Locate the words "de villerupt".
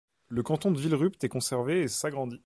0.71-1.23